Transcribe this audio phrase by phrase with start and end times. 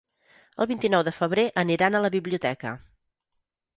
[0.63, 2.77] El vint-i-nou de febrer aniran a la biblioteca.